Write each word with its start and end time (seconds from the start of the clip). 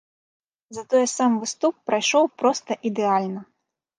Затое 0.77 1.01
сам 1.11 1.31
выступ 1.43 1.73
прайшоў 1.91 2.25
проста 2.43 2.79
ідэальна. 2.91 3.41